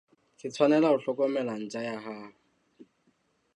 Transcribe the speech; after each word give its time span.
Ke 0.39 0.47
tshwanelo 0.53 0.87
ho 0.91 0.95
hlokomela 1.01 1.53
ntja 1.63 1.79
ya 1.87 1.97
hao. 2.05 2.27